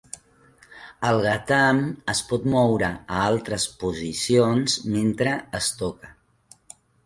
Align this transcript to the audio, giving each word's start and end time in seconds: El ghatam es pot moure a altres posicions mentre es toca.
El 1.09 1.19
ghatam 1.25 1.81
es 2.15 2.21
pot 2.31 2.49
moure 2.55 2.91
a 3.17 3.21
altres 3.27 3.69
posicions 3.85 4.81
mentre 4.99 5.39
es 5.61 5.73
toca. 5.87 6.15